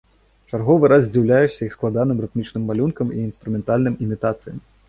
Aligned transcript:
Чарговы 0.51 0.87
раз 0.93 1.01
здзіўляешся 1.07 1.61
іх 1.67 1.75
складаным 1.77 2.25
рытмічным 2.25 2.65
малюнкам 2.73 3.07
і 3.17 3.21
інструментальным 3.29 4.03
імітацыям. 4.09 4.57